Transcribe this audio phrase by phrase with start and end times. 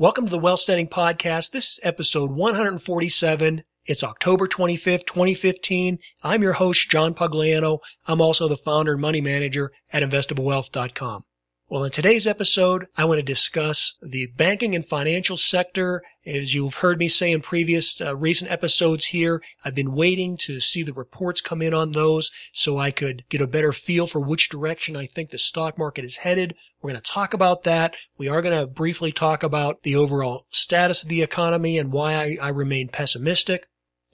[0.00, 1.50] Welcome to the Wealthsteading Podcast.
[1.50, 3.64] This is episode 147.
[3.84, 5.98] It's October 25th, 2015.
[6.22, 7.80] I'm your host, John Pugliano.
[8.06, 11.24] I'm also the founder and money manager at investablewealth.com.
[11.70, 16.02] Well, in today's episode, I want to discuss the banking and financial sector.
[16.26, 20.58] As you've heard me say in previous uh, recent episodes here, I've been waiting to
[20.58, 24.20] see the reports come in on those so I could get a better feel for
[24.20, 26.56] which direction I think the stock market is headed.
[26.82, 27.94] We're going to talk about that.
[28.18, 32.14] We are going to briefly talk about the overall status of the economy and why
[32.14, 33.68] I, I remain pessimistic.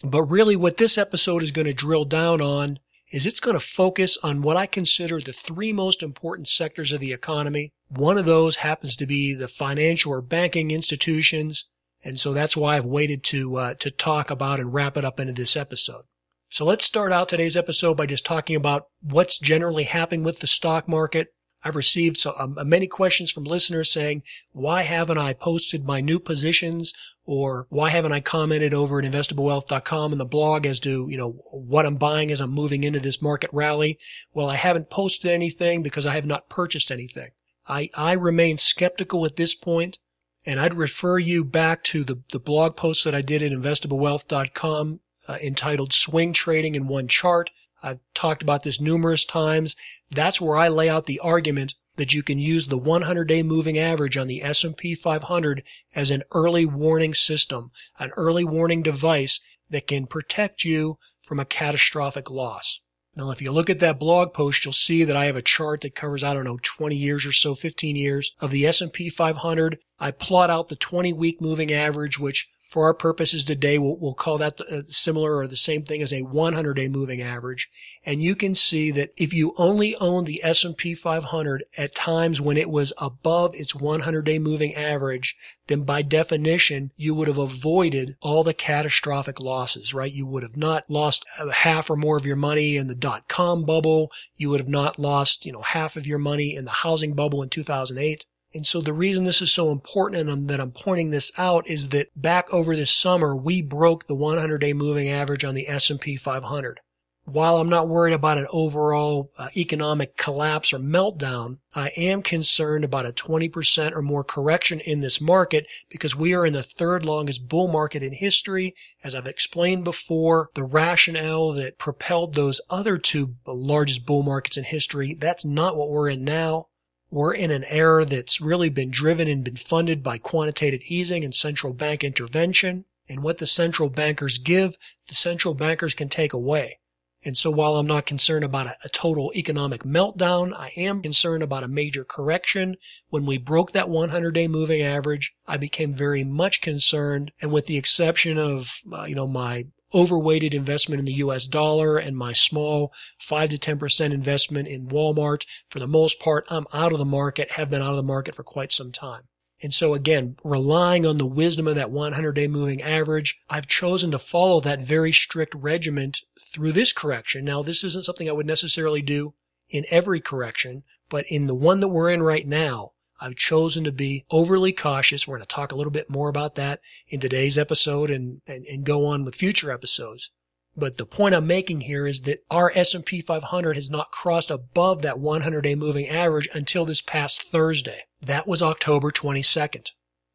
[0.04, 3.64] But really what this episode is going to drill down on is it's going to
[3.64, 7.72] focus on what I consider the three most important sectors of the economy.
[7.88, 11.66] One of those happens to be the financial or banking institutions.
[12.04, 15.20] And so that's why I've waited to, uh, to talk about and wrap it up
[15.20, 16.02] into this episode.
[16.48, 20.46] So let's start out today's episode by just talking about what's generally happening with the
[20.46, 21.28] stock market
[21.66, 26.20] I've received so um, many questions from listeners saying, why haven't I posted my new
[26.20, 26.92] positions
[27.24, 31.32] or why haven't I commented over at investablewealth.com in the blog as to, you know,
[31.50, 33.98] what I'm buying as I'm moving into this market rally?
[34.32, 37.30] Well, I haven't posted anything because I have not purchased anything.
[37.68, 39.98] I, I remain skeptical at this point
[40.46, 45.00] and I'd refer you back to the, the blog post that I did at investablewealth.com
[45.28, 47.50] uh, entitled Swing Trading in One Chart.
[47.86, 49.76] I've talked about this numerous times.
[50.10, 54.16] That's where I lay out the argument that you can use the 100-day moving average
[54.16, 55.62] on the S&P 500
[55.94, 61.44] as an early warning system, an early warning device that can protect you from a
[61.44, 62.80] catastrophic loss.
[63.14, 65.80] Now, if you look at that blog post, you'll see that I have a chart
[65.82, 69.78] that covers, I don't know, 20 years or so, 15 years of the S&P 500.
[69.98, 74.14] I plot out the 20 week moving average, which for our purposes today, we'll, we'll
[74.14, 77.68] call that uh, similar or the same thing as a 100-day moving average.
[78.04, 82.56] And you can see that if you only own the S&P 500 at times when
[82.56, 85.36] it was above its 100-day moving average,
[85.68, 90.12] then by definition, you would have avoided all the catastrophic losses, right?
[90.12, 94.10] You would have not lost half or more of your money in the dot-com bubble.
[94.36, 97.42] You would have not lost, you know, half of your money in the housing bubble
[97.42, 98.24] in 2008.
[98.54, 101.90] And so the reason this is so important and that I'm pointing this out is
[101.90, 106.16] that back over this summer, we broke the 100 day moving average on the S&P
[106.16, 106.80] 500.
[107.28, 112.84] While I'm not worried about an overall uh, economic collapse or meltdown, I am concerned
[112.84, 117.04] about a 20% or more correction in this market because we are in the third
[117.04, 118.76] longest bull market in history.
[119.02, 124.62] As I've explained before, the rationale that propelled those other two largest bull markets in
[124.62, 126.68] history, that's not what we're in now.
[127.10, 131.34] We're in an era that's really been driven and been funded by quantitative easing and
[131.34, 132.84] central bank intervention.
[133.08, 136.80] And what the central bankers give, the central bankers can take away.
[137.24, 141.42] And so while I'm not concerned about a, a, total economic meltdown, I am concerned
[141.42, 142.76] about a major correction.
[143.08, 147.32] When we broke that 100 day moving average, I became very much concerned.
[147.42, 151.96] And with the exception of, uh, you know, my overweighted investment in the US dollar
[151.96, 155.44] and my small 5 to 10% investment in Walmart.
[155.70, 158.34] For the most part, I'm out of the market, have been out of the market
[158.34, 159.22] for quite some time.
[159.62, 164.10] And so again, relying on the wisdom of that 100 day moving average, I've chosen
[164.10, 167.44] to follow that very strict regiment through this correction.
[167.44, 169.34] Now, this isn't something I would necessarily do
[169.70, 173.92] in every correction, but in the one that we're in right now, I've chosen to
[173.92, 175.26] be overly cautious.
[175.26, 178.64] We're going to talk a little bit more about that in today's episode and, and,
[178.66, 180.30] and go on with future episodes.
[180.76, 185.00] But the point I'm making here is that our S&P 500 has not crossed above
[185.02, 188.02] that 100-day moving average until this past Thursday.
[188.20, 189.88] That was October 22nd.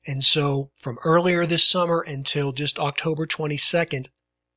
[0.08, 4.08] And so from earlier this summer until just October 22nd,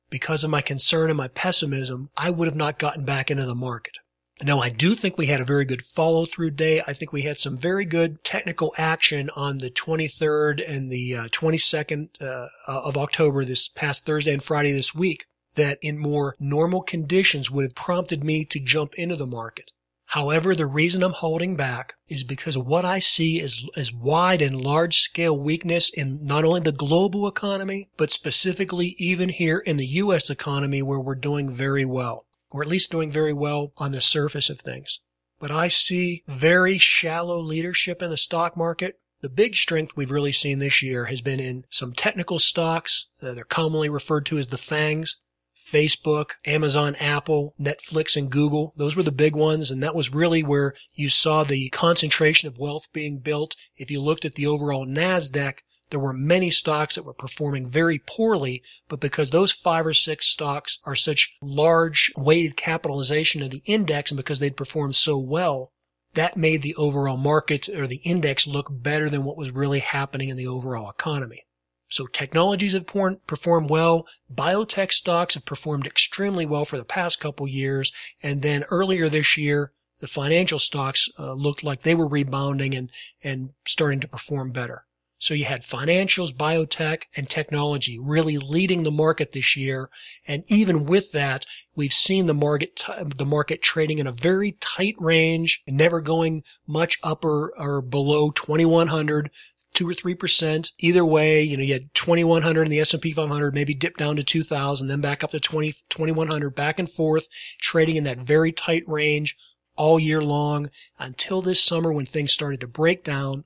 [0.09, 3.55] because of my concern and my pessimism, I would have not gotten back into the
[3.55, 3.97] market.
[4.43, 6.81] Now, I do think we had a very good follow through day.
[6.85, 11.27] I think we had some very good technical action on the 23rd and the uh,
[11.29, 16.81] 22nd uh, of October this past Thursday and Friday this week that in more normal
[16.81, 19.71] conditions would have prompted me to jump into the market.
[20.07, 24.61] However, the reason I'm holding back is because what I see is, is wide and
[24.61, 29.87] large scale weakness in not only the global economy, but specifically even here in the
[29.87, 30.29] U.S.
[30.29, 34.49] economy where we're doing very well or at least doing very well on the surface
[34.49, 34.99] of things.
[35.39, 38.99] But I see very shallow leadership in the stock market.
[39.21, 43.07] The big strength we've really seen this year has been in some technical stocks.
[43.21, 45.17] Uh, they're commonly referred to as the FANGs.
[45.65, 48.73] Facebook, Amazon, Apple, Netflix, and Google.
[48.77, 49.71] Those were the big ones.
[49.71, 53.55] And that was really where you saw the concentration of wealth being built.
[53.75, 55.59] If you looked at the overall NASDAQ,
[55.89, 60.27] there were many stocks that were performing very poorly, but because those five or six
[60.27, 65.71] stocks are such large weighted capitalization of the index and because they'd performed so well,
[66.15, 70.29] that made the overall market or the index look better than what was really happening
[70.29, 71.45] in the overall economy.
[71.87, 74.07] So technologies have performed well.
[74.33, 77.91] Biotech stocks have performed extremely well for the past couple years.
[78.23, 82.89] And then earlier this year, the financial stocks uh, looked like they were rebounding and,
[83.23, 84.85] and starting to perform better.
[85.25, 89.89] So you had financials, biotech, and technology really leading the market this year.
[90.27, 94.93] And even with that, we've seen the market, the market trading in a very tight
[94.99, 99.31] range, never going much upper or below 2100
[99.73, 100.73] two or three percent.
[100.77, 104.23] Either way, you know, you had 2100 in the S&P 500, maybe dip down to
[104.23, 107.27] 2000, then back up to 20, 2100, back and forth,
[107.59, 109.35] trading in that very tight range
[109.75, 110.69] all year long
[110.99, 113.43] until this summer when things started to break down.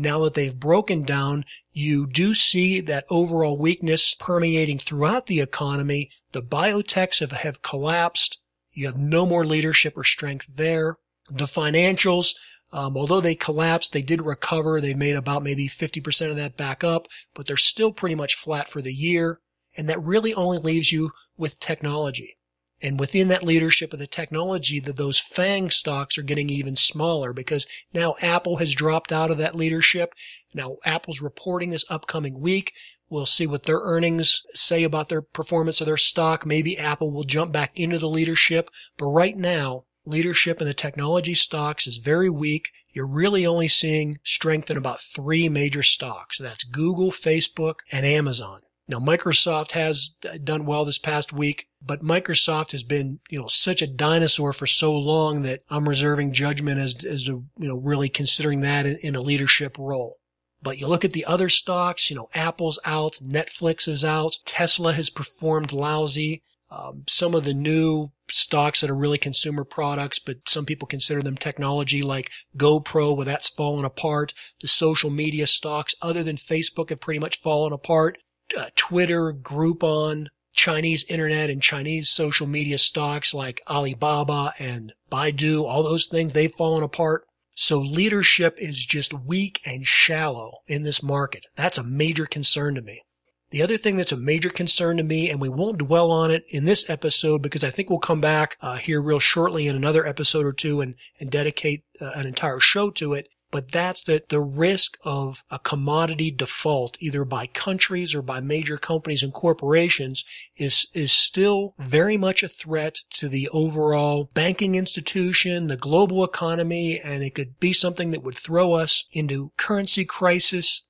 [0.00, 1.44] Now that they've broken down,
[1.74, 6.08] you do see that overall weakness permeating throughout the economy.
[6.32, 8.38] The biotechs have, have collapsed.
[8.70, 10.96] You have no more leadership or strength there.
[11.28, 12.34] The financials,
[12.72, 14.80] um, although they collapsed, they did recover.
[14.80, 18.68] They made about maybe 50% of that back up, but they're still pretty much flat
[18.68, 19.40] for the year.
[19.76, 22.38] And that really only leaves you with technology.
[22.82, 27.32] And within that leadership of the technology, that those FANG stocks are getting even smaller
[27.32, 30.14] because now Apple has dropped out of that leadership.
[30.54, 32.72] Now Apple's reporting this upcoming week.
[33.10, 36.46] We'll see what their earnings say about their performance of their stock.
[36.46, 38.70] Maybe Apple will jump back into the leadership.
[38.96, 42.70] But right now, leadership in the technology stocks is very weak.
[42.92, 46.38] You're really only seeing strength in about three major stocks.
[46.38, 48.60] That's Google, Facebook, and Amazon.
[48.90, 50.08] Now, Microsoft has
[50.42, 54.66] done well this past week, but Microsoft has been, you know, such a dinosaur for
[54.66, 58.96] so long that I'm reserving judgment as, as a, you know, really considering that in,
[58.96, 60.16] in a leadership role.
[60.60, 64.92] But you look at the other stocks, you know, Apple's out, Netflix is out, Tesla
[64.92, 66.42] has performed lousy.
[66.72, 71.22] Um, some of the new stocks that are really consumer products, but some people consider
[71.22, 74.34] them technology like GoPro, where that's fallen apart.
[74.60, 78.18] The social media stocks, other than Facebook, have pretty much fallen apart
[78.56, 85.82] uh, Twitter, Groupon, Chinese internet and Chinese social media stocks like Alibaba and Baidu, all
[85.82, 87.24] those things, they've fallen apart.
[87.54, 91.46] So leadership is just weak and shallow in this market.
[91.56, 93.02] That's a major concern to me.
[93.50, 96.44] The other thing that's a major concern to me, and we won't dwell on it
[96.48, 100.06] in this episode because I think we'll come back uh, here real shortly in another
[100.06, 104.28] episode or two and, and dedicate uh, an entire show to it, but that's that
[104.28, 110.24] the risk of a commodity default, either by countries or by major companies and corporations,
[110.56, 117.00] is, is still very much a threat to the overall banking institution, the global economy,
[117.00, 120.82] and it could be something that would throw us into currency crisis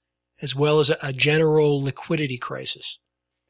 [0.42, 2.98] as well as a, general liquidity crisis.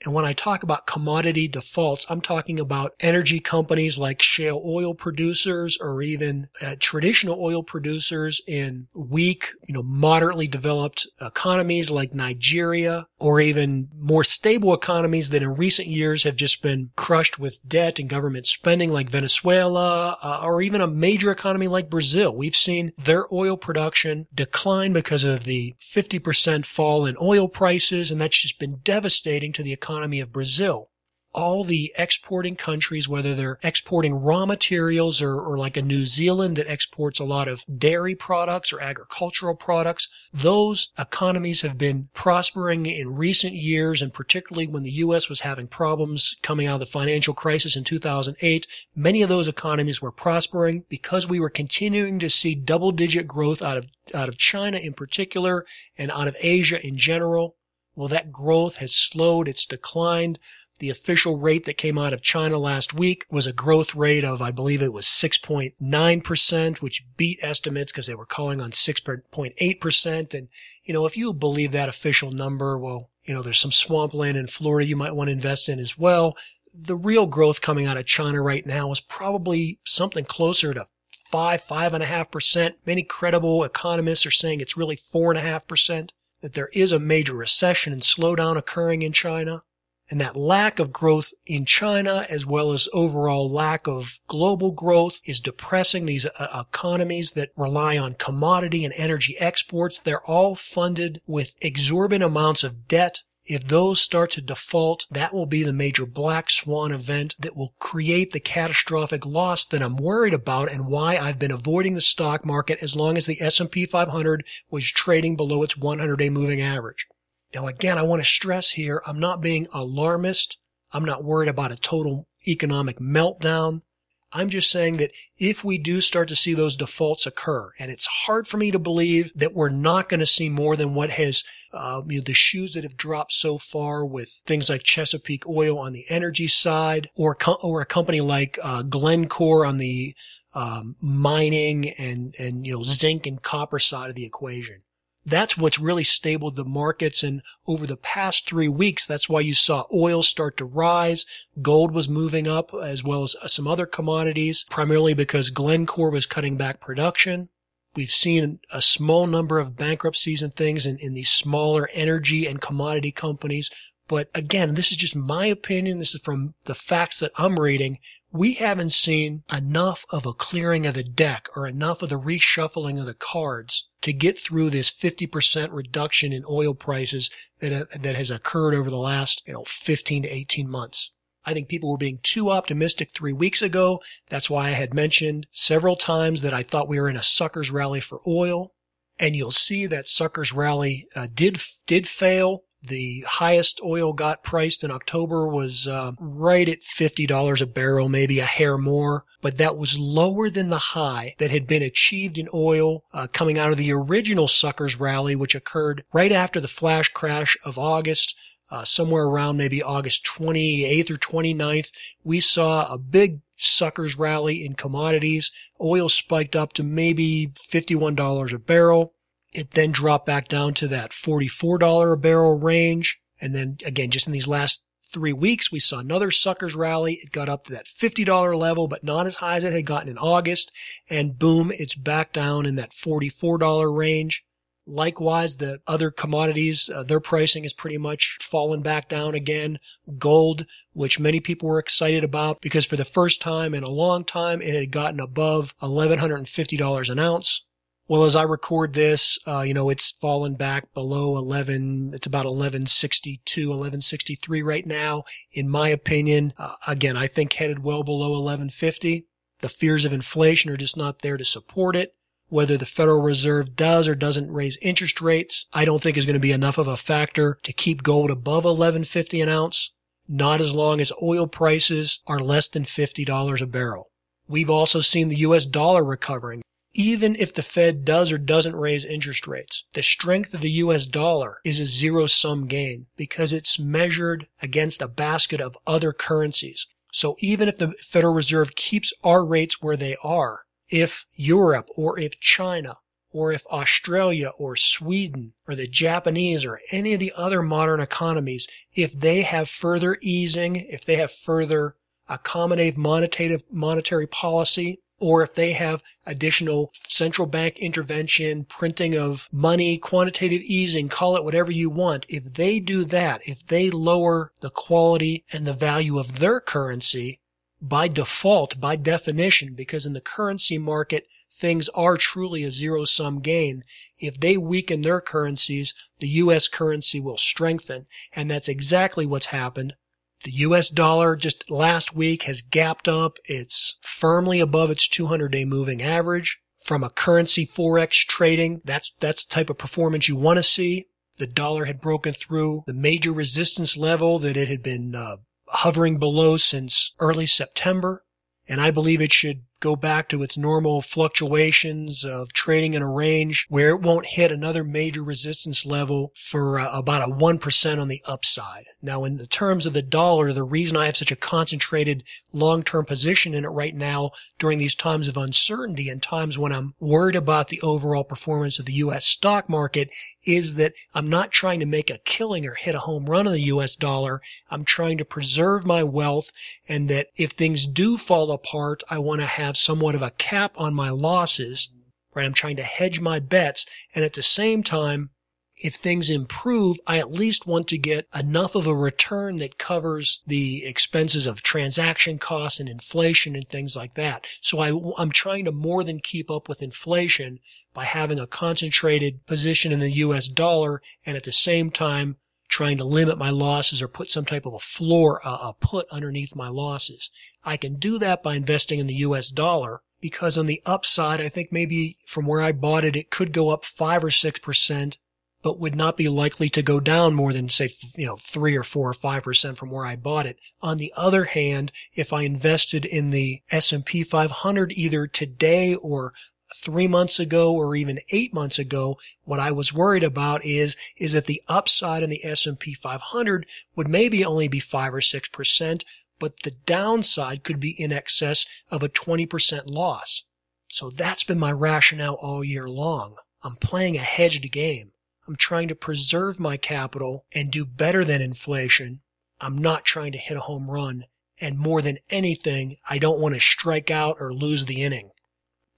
[0.04, 4.94] And when I talk about commodity defaults, I'm talking about energy companies like shale oil
[4.94, 12.14] producers or even uh, traditional oil producers in weak, you know, moderately developed economies like
[12.14, 17.60] Nigeria or even more stable economies that in recent years have just been crushed with
[17.68, 22.34] debt and government spending like Venezuela uh, or even a major economy like Brazil.
[22.34, 28.18] We've seen their oil production decline because of the 50% fall in oil prices and
[28.18, 30.88] that's just been devastating to the economy economy of Brazil.
[31.32, 36.56] All the exporting countries, whether they're exporting raw materials or, or like a New Zealand
[36.56, 42.86] that exports a lot of dairy products or agricultural products, those economies have been prospering
[42.86, 45.28] in recent years, and particularly when the U.S.
[45.28, 48.66] was having problems coming out of the financial crisis in 2008,
[48.96, 53.62] many of those economies were prospering because we were continuing to see double digit growth
[53.62, 55.64] out of, out of China in particular
[55.96, 57.54] and out of Asia in general.
[58.00, 59.46] Well, that growth has slowed.
[59.46, 60.38] It's declined.
[60.78, 64.40] The official rate that came out of China last week was a growth rate of,
[64.40, 70.32] I believe it was 6.9%, which beat estimates because they were calling on 6.8%.
[70.32, 70.48] And,
[70.82, 74.46] you know, if you believe that official number, well, you know, there's some swampland in
[74.46, 76.38] Florida you might want to invest in as well.
[76.72, 81.60] The real growth coming out of China right now is probably something closer to five,
[81.60, 82.76] five and a half percent.
[82.86, 86.92] Many credible economists are saying it's really four and a half percent that there is
[86.92, 89.62] a major recession and slowdown occurring in China.
[90.10, 95.20] And that lack of growth in China, as well as overall lack of global growth,
[95.24, 100.00] is depressing these uh, economies that rely on commodity and energy exports.
[100.00, 105.46] They're all funded with exorbitant amounts of debt if those start to default, that will
[105.46, 110.34] be the major black swan event that will create the catastrophic loss that I'm worried
[110.34, 114.46] about and why I've been avoiding the stock market as long as the S&P 500
[114.70, 117.06] was trading below its 100-day moving average.
[117.52, 120.56] Now again, I want to stress here, I'm not being alarmist.
[120.92, 123.82] I'm not worried about a total economic meltdown.
[124.32, 128.06] I'm just saying that if we do start to see those defaults occur, and it's
[128.06, 131.42] hard for me to believe that we're not going to see more than what has,
[131.72, 135.78] uh, you know, the shoes that have dropped so far with things like Chesapeake Oil
[135.78, 140.14] on the energy side, or or a company like uh, Glencore on the
[140.54, 144.82] um, mining and and you know zinc and copper side of the equation
[145.24, 147.22] that's what's really stabled the markets.
[147.22, 151.26] And over the past three weeks, that's why you saw oil start to rise.
[151.60, 156.56] Gold was moving up as well as some other commodities, primarily because Glencore was cutting
[156.56, 157.48] back production.
[157.96, 162.60] We've seen a small number of bankruptcies and things in, in these smaller energy and
[162.60, 163.68] commodity companies.
[164.06, 165.98] But again, this is just my opinion.
[165.98, 167.98] This is from the facts that I'm reading
[168.32, 172.98] we haven't seen enough of a clearing of the deck or enough of the reshuffling
[172.98, 178.30] of the cards to get through this 50% reduction in oil prices that, that has
[178.30, 181.10] occurred over the last, you know, 15 to 18 months.
[181.44, 184.00] I think people were being too optimistic three weeks ago.
[184.28, 187.70] That's why I had mentioned several times that I thought we were in a sucker's
[187.70, 188.74] rally for oil.
[189.18, 192.64] And you'll see that sucker's rally uh, did, did fail.
[192.82, 198.38] The highest oil got priced in October was uh, right at $50 a barrel, maybe
[198.38, 202.48] a hair more, but that was lower than the high that had been achieved in
[202.54, 207.08] oil uh, coming out of the original suckers rally, which occurred right after the flash
[207.08, 208.34] crash of August.
[208.70, 211.90] Uh, somewhere around maybe August 28th or 29th,
[212.22, 215.50] we saw a big suckers rally in commodities.
[215.80, 219.14] Oil spiked up to maybe $51 a barrel.
[219.52, 223.18] It then dropped back down to that $44 a barrel range.
[223.40, 227.14] And then again, just in these last three weeks, we saw another suckers rally.
[227.14, 230.08] It got up to that $50 level, but not as high as it had gotten
[230.08, 230.70] in August.
[231.08, 234.44] And boom, it's back down in that $44 range.
[234.86, 239.78] Likewise, the other commodities, uh, their pricing has pretty much fallen back down again.
[240.18, 244.24] Gold, which many people were excited about because for the first time in a long
[244.24, 247.64] time, it had gotten above $1,150 an ounce.
[248.10, 252.10] Well, as I record this, uh, you know, it's fallen back below 11.
[252.12, 255.22] It's about 1162, 1163 right now.
[255.52, 259.26] In my opinion, uh, again, I think headed well below 1150.
[259.60, 262.16] The fears of inflation are just not there to support it.
[262.48, 266.34] Whether the Federal Reserve does or doesn't raise interest rates, I don't think is going
[266.34, 269.92] to be enough of a factor to keep gold above 1150 an ounce.
[270.26, 274.10] Not as long as oil prices are less than $50 a barrel.
[274.48, 279.04] We've also seen the US dollar recovering even if the Fed does or doesn't raise
[279.04, 283.78] interest rates, the strength of the US dollar is a zero sum gain because it's
[283.78, 286.86] measured against a basket of other currencies.
[287.12, 292.18] So even if the Federal Reserve keeps our rates where they are, if Europe or
[292.18, 292.98] if China
[293.32, 298.66] or if Australia or Sweden or the Japanese or any of the other modern economies,
[298.92, 301.94] if they have further easing, if they have further
[302.28, 309.98] accommodative monetary, monetary policy, or if they have additional central bank intervention, printing of money,
[309.98, 312.26] quantitative easing, call it whatever you want.
[312.28, 317.40] If they do that, if they lower the quality and the value of their currency,
[317.82, 323.40] by default, by definition, because in the currency market, things are truly a zero sum
[323.40, 323.84] gain.
[324.18, 326.68] If they weaken their currencies, the U.S.
[326.68, 328.06] currency will strengthen.
[328.34, 329.94] And that's exactly what's happened
[330.44, 333.38] the US dollar just last week has gapped up.
[333.44, 336.58] It's firmly above its 200 day moving average.
[336.84, 341.06] From a currency forex trading, that's, that's the type of performance you want to see.
[341.36, 345.36] The dollar had broken through the major resistance level that it had been uh,
[345.68, 348.24] hovering below since early September.
[348.68, 353.10] And I believe it should go back to its normal fluctuations of trading in a
[353.10, 358.08] range where it won't hit another major resistance level for uh, about a 1% on
[358.08, 358.84] the upside.
[359.02, 362.22] Now, in the terms of the dollar, the reason I have such a concentrated
[362.52, 366.94] long-term position in it right now during these times of uncertainty and times when I'm
[367.00, 369.24] worried about the overall performance of the U.S.
[369.24, 370.10] stock market
[370.44, 373.52] is that I'm not trying to make a killing or hit a home run on
[373.54, 373.96] the U.S.
[373.96, 374.42] dollar.
[374.70, 376.50] I'm trying to preserve my wealth
[376.88, 380.32] and that if things do fall apart, I want to have have somewhat of a
[380.32, 381.88] cap on my losses,
[382.34, 382.44] right?
[382.44, 383.86] I'm trying to hedge my bets.
[384.14, 385.30] And at the same time,
[385.76, 390.42] if things improve, I at least want to get enough of a return that covers
[390.44, 394.46] the expenses of transaction costs and inflation and things like that.
[394.60, 397.60] So I, am trying to more than keep up with inflation
[397.94, 402.36] by having a concentrated position in the US dollar and at the same time
[402.70, 406.06] trying to limit my losses or put some type of a floor, uh, a put
[406.10, 407.30] underneath my losses.
[407.64, 411.48] I can do that by investing in the US dollar because on the upside, I
[411.48, 415.16] think maybe from where I bought it, it could go up five or 6%.
[415.62, 418.82] but would not be likely to go down more than say, you know, three or
[418.82, 420.58] four or five percent from where I bought it.
[420.80, 426.32] On the other hand, if I invested in the S&P 500 either today or
[426.76, 431.32] three months ago or even eight months ago, what I was worried about is, is
[431.32, 436.04] that the upside in the S&P 500 would maybe only be five or six percent,
[436.38, 440.44] but the downside could be in excess of a 20% loss.
[440.88, 443.36] So that's been my rationale all year long.
[443.62, 445.12] I'm playing a hedged game.
[445.46, 449.20] I'm trying to preserve my capital and do better than inflation.
[449.60, 451.24] I'm not trying to hit a home run.
[451.60, 455.30] And more than anything, I don't want to strike out or lose the inning.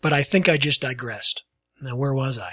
[0.02, 1.44] But I think I just digressed.
[1.80, 2.52] Now, where was I?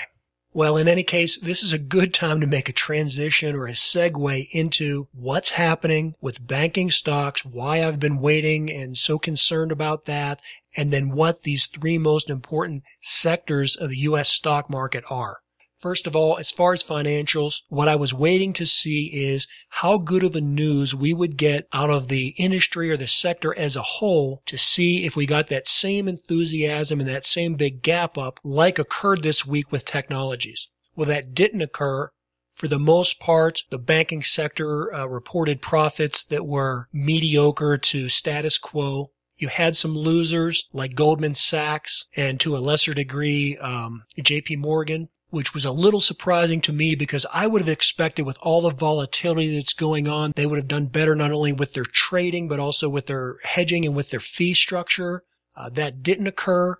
[0.51, 3.73] Well, in any case, this is a good time to make a transition or a
[3.73, 10.05] segue into what's happening with banking stocks, why I've been waiting and so concerned about
[10.05, 10.41] that,
[10.75, 14.29] and then what these three most important sectors of the U.S.
[14.29, 15.41] stock market are.
[15.79, 19.97] First of all, as far as financials, what I was waiting to see is how
[19.97, 23.77] good of a news we would get out of the industry or the sector as
[23.77, 28.17] a whole to see if we got that same enthusiasm and that same big gap
[28.17, 30.67] up like occurred this week with technologies.
[30.97, 32.11] Well, that didn't occur.
[32.55, 38.57] For the most part, the banking sector uh, reported profits that were mediocre to status
[38.57, 39.11] quo.
[39.37, 45.07] You had some losers like Goldman Sachs and to a lesser degree, um, JP Morgan
[45.29, 48.73] which was a little surprising to me because I would have expected with all the
[48.73, 52.59] volatility that's going on, they would have done better not only with their trading, but
[52.59, 55.23] also with their hedging and with their fee structure.
[55.55, 56.77] Uh, that didn't occur.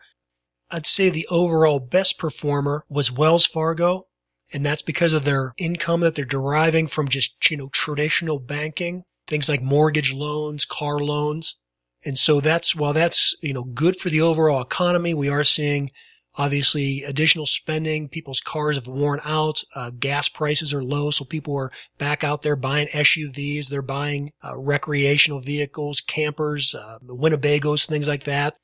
[0.72, 4.08] I'd say the overall best performer was Wells Fargo.
[4.52, 9.04] And that's because of their income that they're deriving from just, you know, traditional banking,
[9.28, 11.56] things like mortgage loans, car loans.
[12.04, 15.92] And so that's, while that's, you know, good for the overall economy, we are seeing
[16.38, 18.08] Obviously, additional spending.
[18.08, 19.64] People's cars have worn out.
[19.76, 23.68] Uh, gas prices are low, so people are back out there buying SUVs.
[23.68, 28.56] They're buying uh, recreational vehicles, campers, uh, Winnebagos, things like that.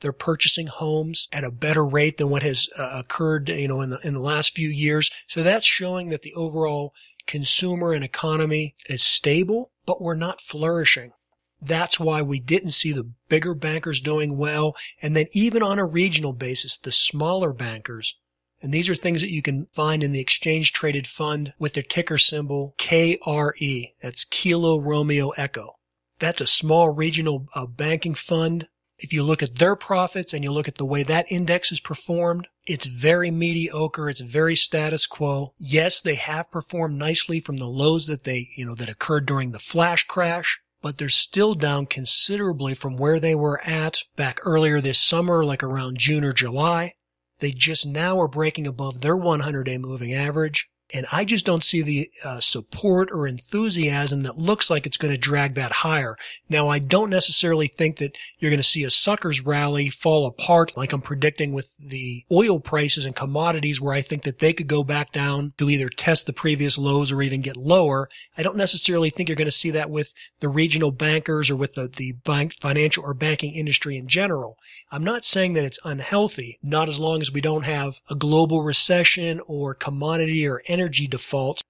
[0.00, 3.90] They're purchasing homes at a better rate than what has uh, occurred, you know, in
[3.90, 5.10] the in the last few years.
[5.28, 6.94] So that's showing that the overall
[7.26, 11.12] consumer and economy is stable, but we're not flourishing.
[11.60, 14.74] That's why we didn't see the bigger bankers doing well.
[15.02, 18.16] And then even on a regional basis, the smaller bankers,
[18.62, 21.82] and these are things that you can find in the exchange traded fund with their
[21.82, 23.92] ticker symbol KRE.
[24.02, 25.76] That's Kilo Romeo Echo.
[26.18, 28.68] That's a small regional uh, banking fund.
[28.98, 31.80] If you look at their profits and you look at the way that index is
[31.80, 34.10] performed, it's very mediocre.
[34.10, 35.54] It's very status quo.
[35.56, 39.52] Yes, they have performed nicely from the lows that they, you know, that occurred during
[39.52, 44.80] the flash crash but they're still down considerably from where they were at back earlier
[44.80, 46.94] this summer, like around June or July.
[47.38, 50.68] They just now are breaking above their 100 day moving average.
[50.92, 55.12] And I just don't see the uh, support or enthusiasm that looks like it's going
[55.12, 56.16] to drag that higher.
[56.48, 60.76] Now, I don't necessarily think that you're going to see a suckers rally fall apart
[60.76, 64.66] like I'm predicting with the oil prices and commodities where I think that they could
[64.66, 68.08] go back down to either test the previous lows or even get lower.
[68.36, 71.74] I don't necessarily think you're going to see that with the regional bankers or with
[71.74, 74.56] the, the bank, financial or banking industry in general.
[74.90, 78.62] I'm not saying that it's unhealthy, not as long as we don't have a global
[78.62, 81.62] recession or commodity or energy energy defaults.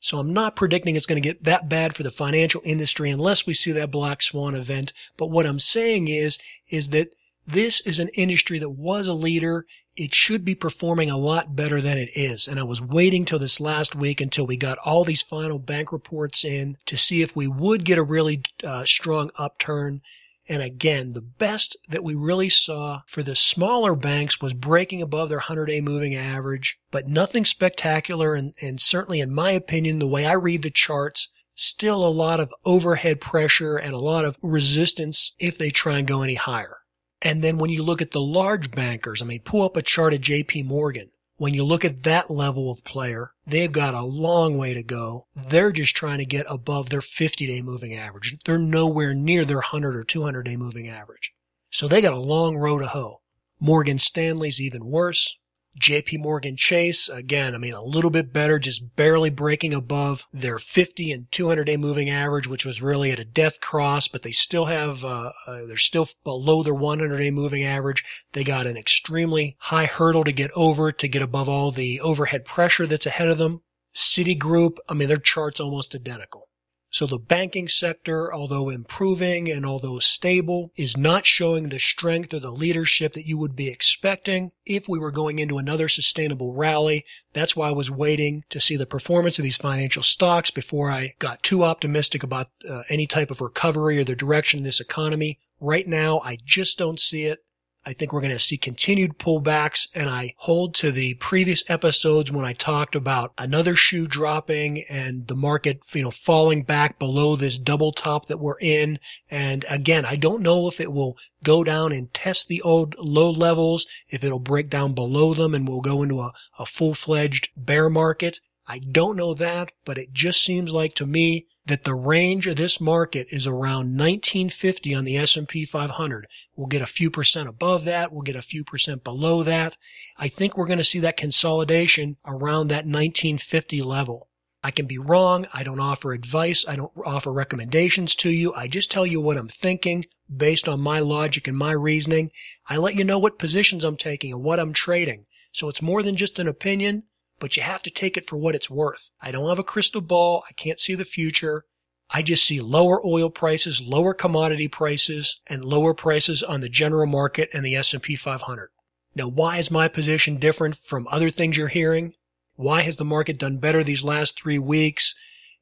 [0.00, 3.46] So I'm not predicting it's going to get that bad for the financial industry unless
[3.46, 4.92] we see that black swan event.
[5.16, 7.14] But what I'm saying is, is that
[7.46, 9.66] this is an industry that was a leader.
[9.96, 12.48] It should be performing a lot better than it is.
[12.48, 15.92] And I was waiting till this last week until we got all these final bank
[15.92, 20.00] reports in to see if we would get a really uh, strong upturn.
[20.48, 25.28] And again, the best that we really saw for the smaller banks was breaking above
[25.28, 28.34] their 100 day moving average, but nothing spectacular.
[28.34, 32.40] And, and certainly in my opinion, the way I read the charts, still a lot
[32.40, 36.78] of overhead pressure and a lot of resistance if they try and go any higher.
[37.22, 40.12] And then when you look at the large bankers, I mean, pull up a chart
[40.12, 44.56] of JP Morgan when you look at that level of player, they've got a long
[44.56, 45.26] way to go.
[45.34, 48.36] They're just trying to get above their 50 day moving average.
[48.44, 51.32] They're nowhere near their 100 or 200 day moving average.
[51.70, 53.20] So they got a long row to hoe.
[53.58, 55.36] Morgan Stanley's even worse.
[55.78, 60.58] JP Morgan Chase, again, I mean, a little bit better, just barely breaking above their
[60.58, 64.32] 50 and 200 day moving average, which was really at a death cross, but they
[64.32, 68.04] still have, uh, uh, they're still below their 100 day moving average.
[68.32, 72.44] They got an extremely high hurdle to get over to get above all the overhead
[72.44, 73.62] pressure that's ahead of them.
[73.94, 76.48] Citigroup, I mean, their chart's almost identical.
[76.94, 82.38] So the banking sector, although improving and although stable, is not showing the strength or
[82.38, 87.04] the leadership that you would be expecting if we were going into another sustainable rally.
[87.32, 91.14] That's why I was waiting to see the performance of these financial stocks before I
[91.18, 95.40] got too optimistic about uh, any type of recovery or the direction of this economy.
[95.58, 97.40] Right now, I just don't see it.
[97.86, 102.32] I think we're going to see continued pullbacks and I hold to the previous episodes
[102.32, 107.36] when I talked about another shoe dropping and the market, you know, falling back below
[107.36, 108.98] this double top that we're in.
[109.30, 113.30] And again, I don't know if it will go down and test the old low
[113.30, 117.90] levels, if it'll break down below them and we'll go into a, a full-fledged bear
[117.90, 118.40] market.
[118.66, 122.56] I don't know that, but it just seems like to me that the range of
[122.56, 126.26] this market is around 1950 on the S&P 500.
[126.56, 128.12] We'll get a few percent above that.
[128.12, 129.76] We'll get a few percent below that.
[130.16, 134.28] I think we're going to see that consolidation around that 1950 level.
[134.62, 135.46] I can be wrong.
[135.52, 136.64] I don't offer advice.
[136.66, 138.54] I don't offer recommendations to you.
[138.54, 142.30] I just tell you what I'm thinking based on my logic and my reasoning.
[142.66, 145.26] I let you know what positions I'm taking and what I'm trading.
[145.52, 147.02] So it's more than just an opinion
[147.44, 149.10] but you have to take it for what it's worth.
[149.20, 150.44] I don't have a crystal ball.
[150.48, 151.66] I can't see the future.
[152.08, 157.04] I just see lower oil prices, lower commodity prices, and lower prices on the general
[157.04, 158.70] market and the S&P 500.
[159.14, 162.14] Now, why is my position different from other things you're hearing?
[162.54, 165.14] Why has the market done better these last three weeks?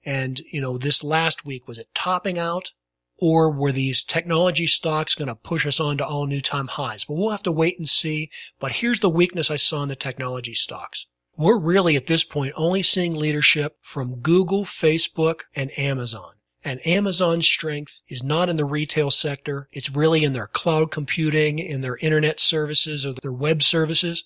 [0.04, 2.70] And, you know, this last week, was it topping out?
[3.18, 7.08] Or were these technology stocks going to push us on to all new time highs?
[7.08, 8.30] Well, we'll have to wait and see.
[8.60, 11.06] But here's the weakness I saw in the technology stocks.
[11.36, 16.34] We're really at this point only seeing leadership from Google, Facebook, and Amazon.
[16.64, 19.68] And Amazon's strength is not in the retail sector.
[19.72, 24.24] It's really in their cloud computing, in their internet services or their web services.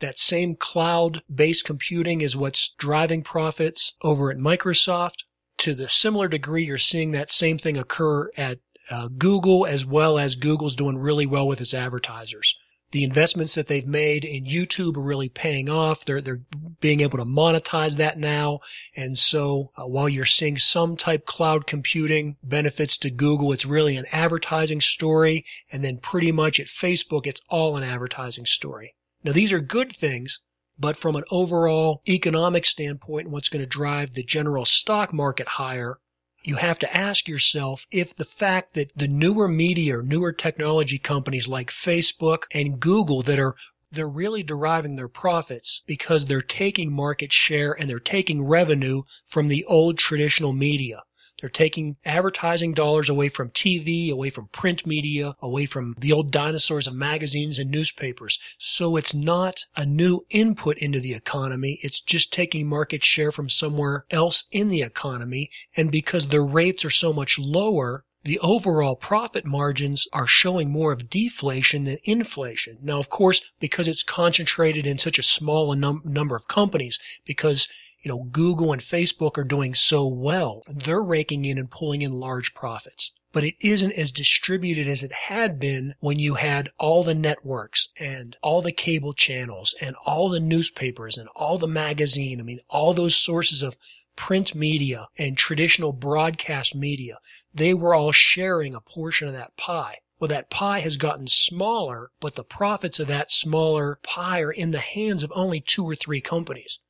[0.00, 5.24] That same cloud based computing is what's driving profits over at Microsoft.
[5.58, 8.58] To the similar degree, you're seeing that same thing occur at
[8.90, 12.56] uh, Google as well as Google's doing really well with its advertisers
[12.92, 16.04] the investments that they've made in YouTube are really paying off.
[16.04, 16.42] They're, they're
[16.80, 18.60] being able to monetize that now.
[18.94, 23.96] And so uh, while you're seeing some type cloud computing benefits to Google, it's really
[23.96, 25.44] an advertising story.
[25.72, 28.94] And then pretty much at Facebook, it's all an advertising story.
[29.24, 30.40] Now these are good things,
[30.78, 35.48] but from an overall economic standpoint and what's going to drive the general stock market
[35.48, 35.98] higher,
[36.44, 40.98] you have to ask yourself if the fact that the newer media or newer technology
[40.98, 43.54] companies like Facebook and Google that are
[43.92, 49.48] they're really deriving their profits because they're taking market share and they're taking revenue from
[49.48, 51.02] the old traditional media.
[51.42, 56.30] They're taking advertising dollars away from TV, away from print media, away from the old
[56.30, 58.38] dinosaurs of magazines and newspapers.
[58.58, 61.80] So it's not a new input into the economy.
[61.82, 65.50] It's just taking market share from somewhere else in the economy.
[65.76, 70.92] And because the rates are so much lower, the overall profit margins are showing more
[70.92, 72.78] of deflation than inflation.
[72.80, 77.66] Now, of course, because it's concentrated in such a small num- number of companies, because
[78.02, 80.62] you know, Google and Facebook are doing so well.
[80.68, 83.12] They're raking in and pulling in large profits.
[83.32, 87.88] But it isn't as distributed as it had been when you had all the networks
[87.98, 92.40] and all the cable channels and all the newspapers and all the magazine.
[92.40, 93.78] I mean, all those sources of
[94.16, 97.18] print media and traditional broadcast media.
[97.54, 99.98] They were all sharing a portion of that pie.
[100.20, 104.70] Well, that pie has gotten smaller, but the profits of that smaller pie are in
[104.70, 106.80] the hands of only two or three companies.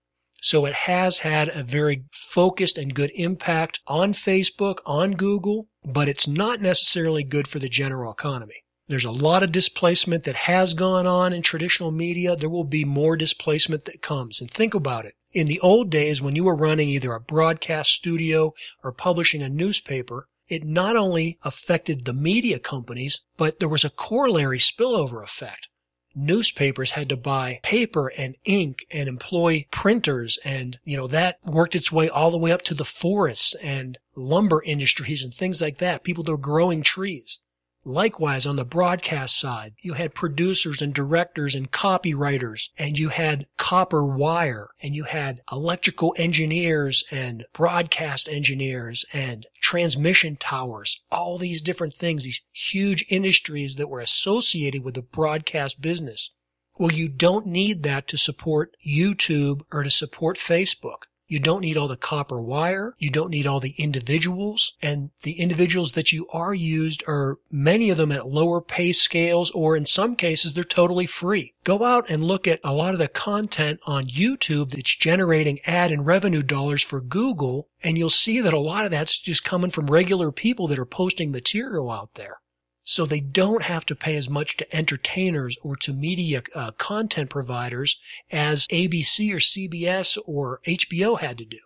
[0.43, 6.09] So it has had a very focused and good impact on Facebook, on Google, but
[6.09, 8.65] it's not necessarily good for the general economy.
[8.89, 12.35] There's a lot of displacement that has gone on in traditional media.
[12.35, 14.41] There will be more displacement that comes.
[14.41, 15.15] And think about it.
[15.31, 18.53] In the old days, when you were running either a broadcast studio
[18.83, 23.91] or publishing a newspaper, it not only affected the media companies, but there was a
[23.91, 25.69] corollary spillover effect
[26.15, 31.75] newspapers had to buy paper and ink and employ printers and you know that worked
[31.75, 35.79] its way all the way up to the forests and lumber industries and things like
[35.79, 36.05] that.
[36.05, 37.39] People that were growing trees
[37.85, 43.47] Likewise, on the broadcast side, you had producers and directors and copywriters, and you had
[43.57, 51.61] copper wire, and you had electrical engineers and broadcast engineers and transmission towers, all these
[51.61, 56.31] different things, these huge industries that were associated with the broadcast business.
[56.79, 61.05] Well, you don't need that to support YouTube or to support Facebook.
[61.33, 62.95] You don't need all the copper wire.
[62.99, 64.75] You don't need all the individuals.
[64.83, 69.51] And the individuals that you are used are many of them at lower pay scales,
[69.53, 71.55] or in some cases, they're totally free.
[71.65, 75.91] Go out and look at a lot of the content on YouTube that's generating ad
[75.91, 79.71] and revenue dollars for Google, and you'll see that a lot of that's just coming
[79.71, 82.42] from regular people that are posting material out there.
[82.85, 87.31] So they don't have to pay as much to entertainers or to media uh, content
[87.31, 87.97] providers
[88.31, 91.61] as ABC or CBS or HBO had to do.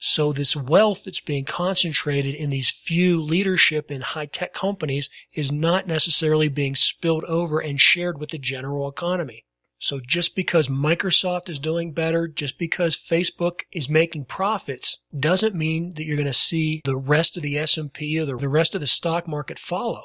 [0.00, 5.50] So this wealth that's being concentrated in these few leadership in high tech companies is
[5.50, 9.44] not necessarily being spilled over and shared with the general economy.
[9.80, 15.94] So just because Microsoft is doing better, just because Facebook is making profits, doesn't mean
[15.94, 18.86] that you're going to see the rest of the S&P or the rest of the
[18.86, 20.02] stock market follow.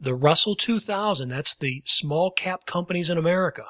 [0.00, 3.66] The Russell 2000, that's the small cap companies in America.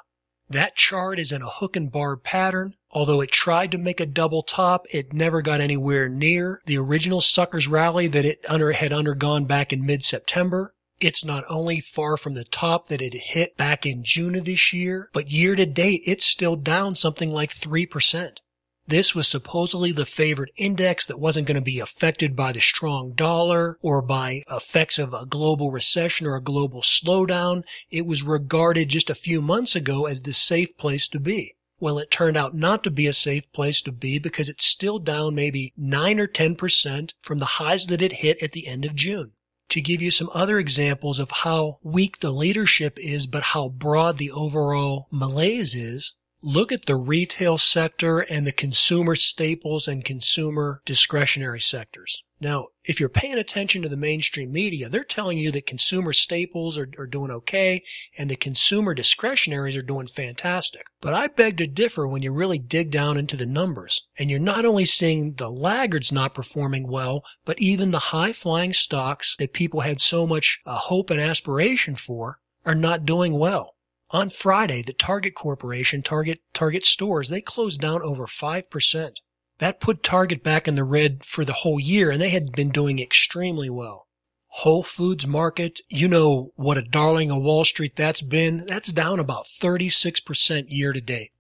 [0.49, 2.75] That chart is in a hook and barb pattern.
[2.91, 7.21] Although it tried to make a double top, it never got anywhere near the original
[7.21, 10.75] suckers rally that it under, had undergone back in mid-September.
[11.01, 14.73] It's not only far from the top that it hit back in June of this
[14.73, 18.39] year, but year to date, it's still down something like 3%.
[18.87, 23.13] This was supposedly the favored index that wasn't going to be affected by the strong
[23.13, 27.65] dollar or by effects of a global recession or a global slowdown.
[27.91, 31.55] It was regarded just a few months ago as the safe place to be.
[31.81, 34.99] Well, it turned out not to be a safe place to be because it's still
[34.99, 38.95] down maybe 9 or 10% from the highs that it hit at the end of
[38.95, 39.33] June.
[39.71, 44.19] To give you some other examples of how weak the leadership is, but how broad
[44.19, 46.13] the overall malaise is,
[46.45, 52.23] look at the retail sector and the consumer staples and consumer discretionary sectors.
[52.39, 56.77] Now, if you're paying attention to the mainstream media, they're telling you that consumer staples
[56.77, 57.83] are, are doing okay
[58.19, 60.83] and the consumer discretionaries are doing fantastic.
[61.01, 64.03] But I beg to differ when you really dig down into the numbers.
[64.19, 68.75] And you're not only seeing the laggards not performing well, but even the high flying
[68.75, 73.74] stocks that people had so much uh, hope and aspiration for are not doing well.
[74.15, 79.11] On Friday, the Target Corporation, Target, Target stores, they closed down over 5%.
[79.59, 82.71] That put Target back in the red for the whole year and they had been
[82.71, 84.07] doing extremely well.
[84.47, 88.65] Whole Foods Market, you know what a darling of Wall Street that's been.
[88.69, 91.33] That's down about 36% year to date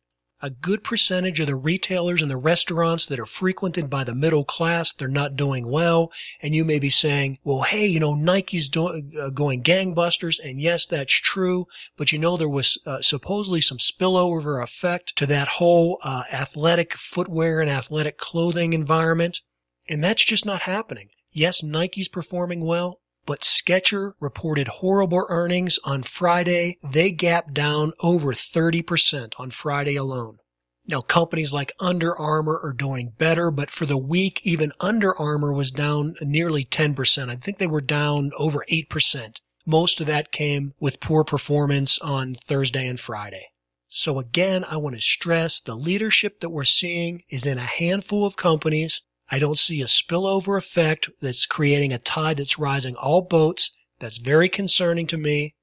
[0.44, 4.44] a good percentage of the retailers and the restaurants that are frequented by the middle
[4.44, 6.12] class, they're not doing well.
[6.42, 10.38] And you may be saying, well, hey, you know, Nike's doing, uh, going gangbusters.
[10.38, 11.64] And yes, that's true.
[11.96, 16.92] But you know, there was uh, supposedly some spillover effect to that whole uh, athletic
[16.92, 19.40] footwear and athletic clothing environment.
[19.88, 21.08] And that's just not happening.
[21.32, 26.78] Yes, Nike's performing well, but Skechers reported horrible earnings on Friday.
[26.82, 30.38] They gapped down over 30% on Friday alone.
[30.86, 35.52] Now companies like Under Armour are doing better, but for the week, even Under Armour
[35.52, 37.30] was down nearly 10%.
[37.30, 39.40] I think they were down over 8%.
[39.66, 43.46] Most of that came with poor performance on Thursday and Friday.
[43.88, 48.26] So again, I want to stress the leadership that we're seeing is in a handful
[48.26, 49.00] of companies
[49.34, 53.72] I don't see a spillover effect that's creating a tide that's rising all boats.
[53.98, 55.56] That's very concerning to me.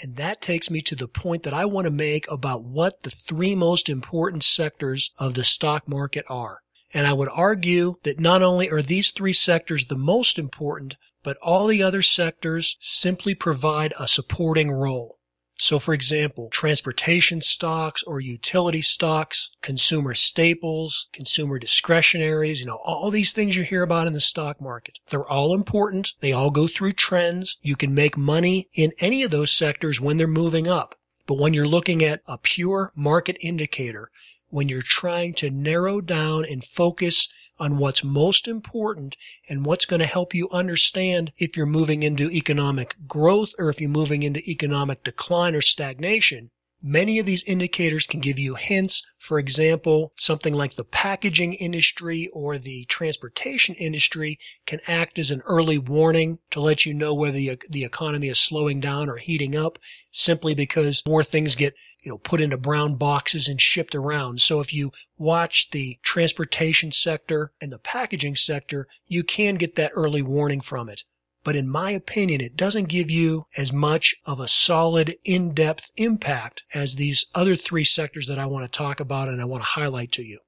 [0.00, 3.10] And that takes me to the point that I want to make about what the
[3.10, 6.60] three most important sectors of the stock market are.
[6.94, 11.36] And I would argue that not only are these three sectors the most important, but
[11.42, 15.18] all the other sectors simply provide a supporting role.
[15.62, 23.12] So for example, transportation stocks or utility stocks, consumer staples, consumer discretionaries, you know, all
[23.12, 24.98] these things you hear about in the stock market.
[25.08, 26.14] They're all important.
[26.18, 27.58] They all go through trends.
[27.62, 30.96] You can make money in any of those sectors when they're moving up.
[31.28, 34.10] But when you're looking at a pure market indicator,
[34.48, 37.28] when you're trying to narrow down and focus
[37.62, 39.16] on what's most important
[39.48, 43.80] and what's going to help you understand if you're moving into economic growth or if
[43.80, 46.50] you're moving into economic decline or stagnation.
[46.84, 49.02] Many of these indicators can give you hints.
[49.18, 55.42] For example, something like the packaging industry or the transportation industry can act as an
[55.46, 59.54] early warning to let you know whether the, the economy is slowing down or heating
[59.54, 59.78] up
[60.10, 64.40] simply because more things get you know, put into brown boxes and shipped around.
[64.40, 69.92] So if you watch the transportation sector and the packaging sector, you can get that
[69.94, 71.04] early warning from it.
[71.44, 76.62] But in my opinion, it doesn't give you as much of a solid, in-depth impact
[76.72, 79.70] as these other three sectors that I want to talk about and I want to
[79.70, 80.38] highlight to you.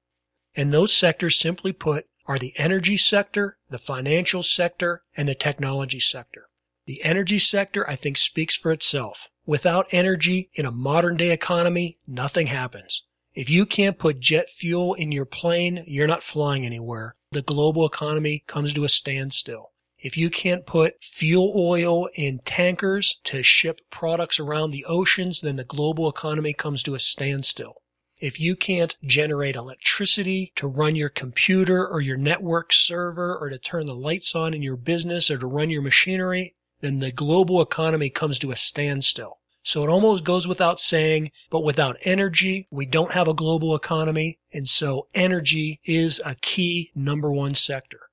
[0.55, 5.99] And those sectors, simply put, are the energy sector, the financial sector, and the technology
[5.99, 6.47] sector.
[6.85, 9.29] The energy sector, I think, speaks for itself.
[9.45, 13.03] Without energy in a modern day economy, nothing happens.
[13.33, 17.15] If you can't put jet fuel in your plane, you're not flying anywhere.
[17.31, 19.73] The global economy comes to a standstill.
[19.97, 25.55] If you can't put fuel oil in tankers to ship products around the oceans, then
[25.55, 27.81] the global economy comes to a standstill.
[28.19, 33.57] If you can't generate electricity to run your computer or your network server or to
[33.57, 37.61] turn the lights on in your business or to run your machinery, then the global
[37.61, 39.39] economy comes to a standstill.
[39.63, 44.39] So it almost goes without saying, but without energy, we don't have a global economy.
[44.53, 48.04] And so energy is a key number one sector.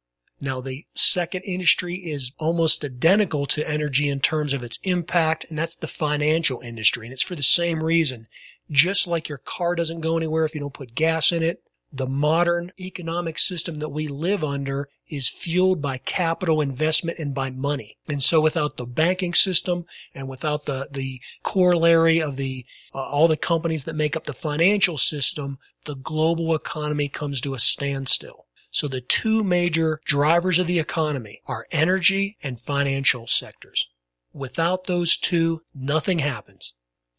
[0.45, 5.57] Now, the second industry is almost identical to energy in terms of its impact, and
[5.57, 7.07] that's the financial industry.
[7.07, 8.27] And it's for the same reason.
[8.69, 12.09] Just like your car doesn't go anywhere if you don't put gas in it, the
[12.09, 17.99] modern economic system that we live under is fueled by capital investment and by money.
[18.09, 23.29] And so without the banking system and without the, the corollary of the, uh, all
[23.29, 28.47] the companies that make up the financial system, the global economy comes to a standstill.
[28.73, 33.87] So the two major drivers of the economy are energy and financial sectors.
[34.33, 36.73] Without those two, nothing happens.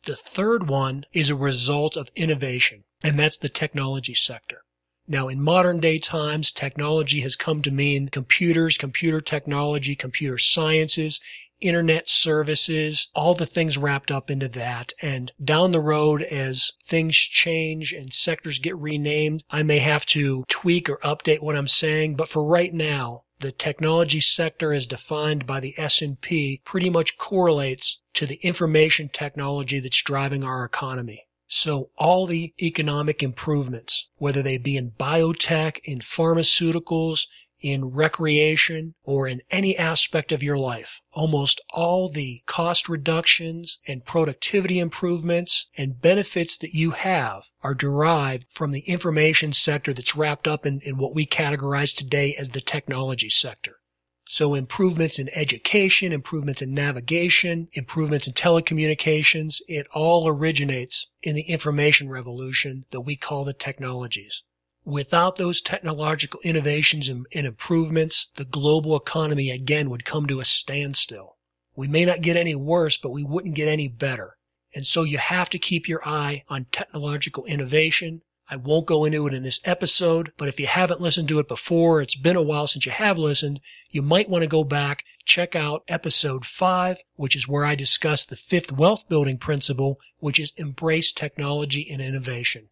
[0.05, 4.63] The third one is a result of innovation, and that's the technology sector.
[5.07, 11.19] Now, in modern day times, technology has come to mean computers, computer technology, computer sciences,
[11.63, 14.93] internet services, all the things wrapped up into that.
[15.01, 20.43] And down the road, as things change and sectors get renamed, I may have to
[20.47, 22.15] tweak or update what I'm saying.
[22.15, 27.99] But for right now, the technology sector as defined by the S&P pretty much correlates
[28.13, 31.25] to the information technology that's driving our economy.
[31.47, 37.27] So all the economic improvements, whether they be in biotech, in pharmaceuticals,
[37.63, 40.99] in recreation or in any aspect of your life.
[41.13, 48.45] Almost all the cost reductions and productivity improvements and benefits that you have are derived
[48.51, 52.61] from the information sector that's wrapped up in, in what we categorize today as the
[52.61, 53.77] technology sector.
[54.25, 61.43] So improvements in education, improvements in navigation, improvements in telecommunications, it all originates in the
[61.43, 64.43] information revolution that we call the technologies.
[64.85, 70.45] Without those technological innovations and, and, improvements, the global economy again would come to a
[70.45, 71.37] standstill.
[71.75, 74.37] We may not get any worse, but we wouldn't get any better.
[74.75, 78.23] And so you have to keep your eye on technological innovation.
[78.49, 81.47] I won't go into it in this episode, but if you haven't listened to it
[81.47, 85.05] before, it's been a while since you have listened, you might want to go back,
[85.25, 90.39] check out episode five, which is where I discuss the fifth wealth building principle, which
[90.39, 92.67] is embrace technology and innovation.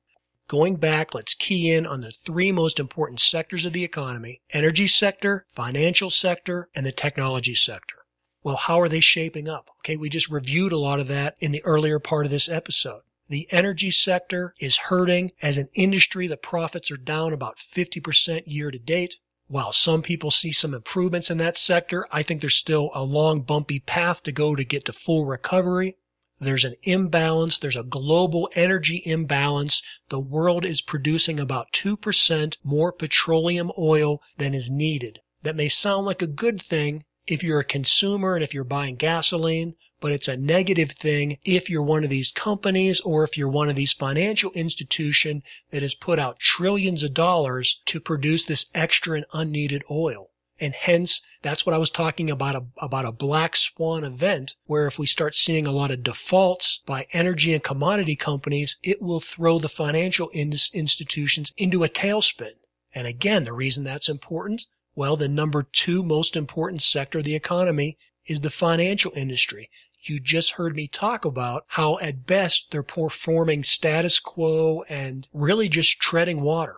[0.51, 4.85] Going back, let's key in on the three most important sectors of the economy, energy
[4.85, 7.95] sector, financial sector, and the technology sector.
[8.43, 9.69] Well, how are they shaping up?
[9.79, 13.03] Okay, we just reviewed a lot of that in the earlier part of this episode.
[13.29, 16.27] The energy sector is hurting as an industry.
[16.27, 19.19] The profits are down about 50% year to date.
[19.47, 23.43] While some people see some improvements in that sector, I think there's still a long
[23.43, 25.95] bumpy path to go to get to full recovery.
[26.41, 27.59] There's an imbalance.
[27.59, 29.83] There's a global energy imbalance.
[30.09, 35.19] The world is producing about 2% more petroleum oil than is needed.
[35.43, 38.95] That may sound like a good thing if you're a consumer and if you're buying
[38.95, 43.47] gasoline, but it's a negative thing if you're one of these companies or if you're
[43.47, 48.65] one of these financial institution that has put out trillions of dollars to produce this
[48.73, 50.30] extra and unneeded oil.
[50.61, 54.85] And hence, that's what I was talking about, a, about a black swan event, where
[54.85, 59.19] if we start seeing a lot of defaults by energy and commodity companies, it will
[59.19, 62.51] throw the financial institutions into a tailspin.
[62.93, 67.35] And again, the reason that's important, well, the number two most important sector of the
[67.35, 67.97] economy
[68.27, 69.67] is the financial industry.
[70.03, 75.69] You just heard me talk about how at best they're performing status quo and really
[75.69, 76.77] just treading water.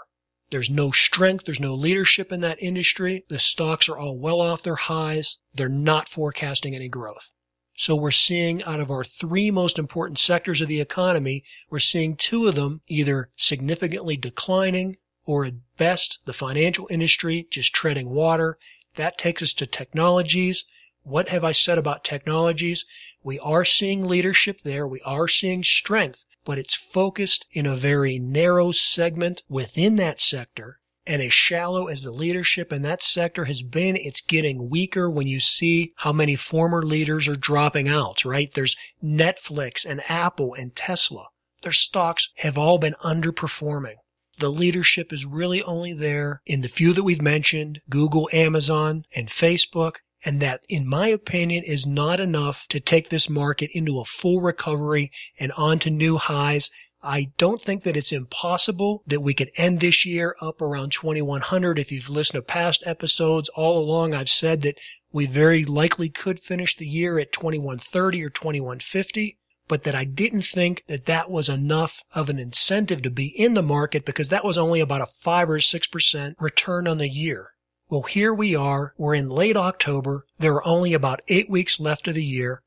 [0.53, 1.45] There's no strength.
[1.45, 3.25] There's no leadership in that industry.
[3.27, 5.39] The stocks are all well off their highs.
[5.51, 7.31] They're not forecasting any growth.
[7.75, 12.15] So we're seeing out of our three most important sectors of the economy, we're seeing
[12.15, 18.59] two of them either significantly declining or at best the financial industry just treading water.
[18.95, 20.65] That takes us to technologies.
[21.01, 22.85] What have I said about technologies?
[23.23, 24.85] We are seeing leadership there.
[24.85, 30.79] We are seeing strength, but it's focused in a very narrow segment within that sector.
[31.05, 35.27] And as shallow as the leadership in that sector has been, it's getting weaker when
[35.27, 38.49] you see how many former leaders are dropping out, right?
[38.53, 41.27] There's Netflix and Apple and Tesla.
[41.61, 43.95] Their stocks have all been underperforming.
[44.39, 49.27] The leadership is really only there in the few that we've mentioned, Google, Amazon, and
[49.27, 54.05] Facebook, and that, in my opinion, is not enough to take this market into a
[54.05, 56.69] full recovery and onto new highs.
[57.01, 61.77] I don't think that it's impossible that we could end this year up around 2100.
[61.77, 64.79] If you've listened to past episodes all along, I've said that
[65.11, 70.45] we very likely could finish the year at 2130 or 2150 but that I didn't
[70.45, 74.43] think that that was enough of an incentive to be in the market because that
[74.43, 77.52] was only about a 5 or 6% return on the year.
[77.89, 78.93] Well, here we are.
[78.97, 80.25] We're in late October.
[80.39, 82.63] There are only about eight weeks left of the year.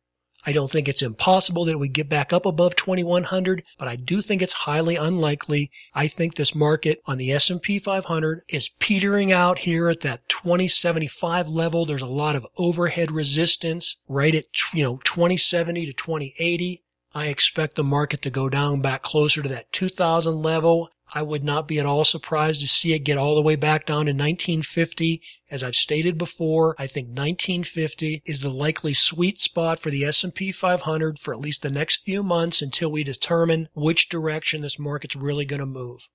[0.49, 4.23] I don't think it's impossible that we get back up above 2100, but I do
[4.23, 5.73] think it's highly unlikely.
[5.93, 11.49] I think this market on the S&P 500 is petering out here at that 2075
[11.49, 11.85] level.
[11.85, 16.83] There's a lot of overhead resistance right at, you know, 2070 to 2080.
[17.13, 20.91] I expect the market to go down back closer to that 2000 level.
[21.15, 23.87] I would not be at all surprised to see it get all the way back
[23.87, 25.23] down to 1950.
[25.51, 30.51] As I've stated before, I think 1950 is the likely sweet spot for the S&P
[30.53, 35.17] 500 for at least the next few months until we determine which direction this market's
[35.17, 36.09] really going to move.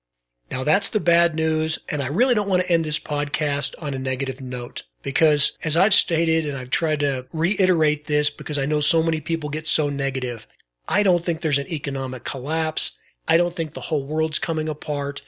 [0.50, 3.94] Now that's the bad news, and I really don't want to end this podcast on
[3.94, 4.82] a negative note.
[5.02, 9.20] Because as I've stated, and I've tried to reiterate this because I know so many
[9.20, 10.46] people get so negative,
[10.86, 12.92] I don't think there's an economic collapse.
[13.28, 15.22] I don't think the whole world's coming apart.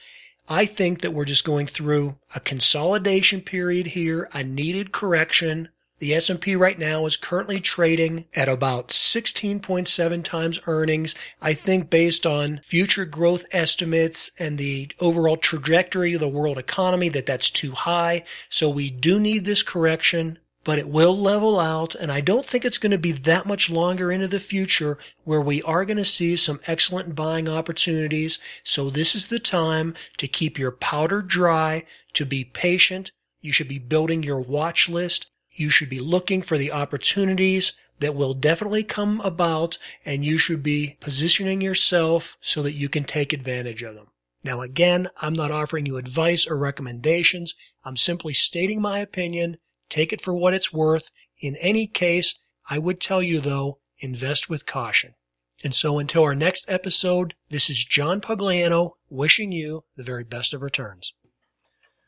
[0.47, 5.69] I think that we're just going through a consolidation period here, a needed correction.
[5.99, 11.15] The S&P right now is currently trading at about 16.7 times earnings.
[11.41, 17.09] I think based on future growth estimates and the overall trajectory of the world economy
[17.09, 18.25] that that's too high.
[18.49, 21.95] So we do need this correction but it will level out.
[21.95, 25.39] And I don't think it's going to be that much longer into the future where
[25.39, 28.37] we are going to see some excellent buying opportunities.
[28.65, 33.11] So this is the time to keep your powder dry, to be patient.
[33.39, 35.27] You should be building your watch list.
[35.51, 40.61] You should be looking for the opportunities that will definitely come about and you should
[40.61, 44.07] be positioning yourself so that you can take advantage of them.
[44.43, 47.55] Now again, I'm not offering you advice or recommendations.
[47.83, 49.57] I'm simply stating my opinion
[49.89, 51.09] Take it for what it's worth.
[51.39, 52.35] In any case,
[52.69, 55.13] I would tell you though, invest with caution.
[55.63, 60.53] And so until our next episode, this is John Pugliano wishing you the very best
[60.53, 61.13] of returns.